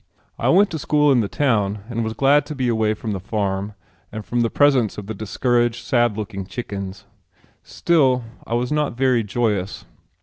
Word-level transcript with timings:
I 0.39 0.49
went 0.49 0.71
to 0.71 0.79
school 0.79 1.11
in 1.11 1.19
the 1.19 1.27
town 1.27 1.81
and 1.87 2.03
was 2.03 2.13
glad 2.13 2.47
to 2.47 2.55
be 2.55 2.67
away 2.67 2.95
from 2.95 3.11
the 3.11 3.19
farm 3.19 3.75
and 4.11 4.25
from 4.25 4.41
the 4.41 4.49
presence 4.49 4.97
of 4.97 5.05
the 5.05 5.13
discouraged, 5.13 5.85
sad 5.85 6.17
looking 6.17 6.47
chickens. 6.47 7.05
Still 7.61 8.23
I 8.47 8.55
was 8.55 8.71
not 8.71 8.97
very 8.97 9.21
joyous. 9.23 9.85